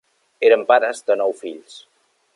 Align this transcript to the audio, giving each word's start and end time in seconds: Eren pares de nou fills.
Eren 0.49 0.63
pares 0.71 1.03
de 1.11 1.19
nou 1.21 1.37
fills. 1.43 1.77